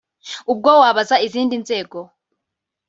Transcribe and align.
ubwo 0.51 0.69
wabaza 0.81 1.15
izindi 1.27 1.55
nzego 1.63 1.99